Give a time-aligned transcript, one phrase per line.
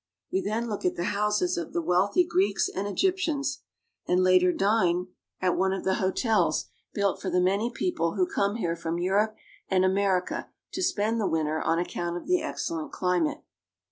[0.31, 3.59] We then look at the houses of the wealthy Greeks and Egyptians,
[4.07, 8.15] and later dine at 98 AFRICA one of the hotels built for the many people
[8.15, 9.35] who come here from Europe
[9.69, 13.43] and America to spend the winter on account of the excellent climate.